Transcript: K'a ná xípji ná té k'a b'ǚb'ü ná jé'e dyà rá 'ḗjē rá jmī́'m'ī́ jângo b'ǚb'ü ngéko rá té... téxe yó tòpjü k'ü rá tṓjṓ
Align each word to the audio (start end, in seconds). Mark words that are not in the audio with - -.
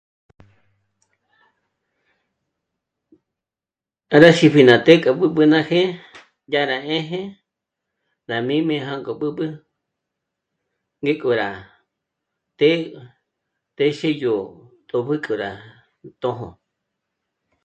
K'a 4.09 4.17
ná 4.23 4.29
xípji 4.37 4.61
ná 4.69 4.75
té 4.85 4.93
k'a 5.03 5.11
b'ǚb'ü 5.19 5.43
ná 5.53 5.59
jé'e 5.69 5.87
dyà 6.51 6.61
rá 6.69 6.77
'ḗjē 6.83 7.21
rá 8.29 8.37
jmī́'m'ī́ 8.43 8.83
jângo 8.87 9.13
b'ǚb'ü 9.19 9.47
ngéko 11.03 11.29
rá 11.39 11.49
té... 12.59 12.71
téxe 13.75 14.09
yó 14.21 14.35
tòpjü 14.89 15.15
k'ü 15.25 15.33
rá 15.41 15.51
tṓjṓ 16.21 16.49